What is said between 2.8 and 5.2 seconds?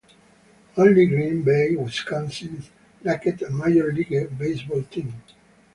lacked a major league baseball team.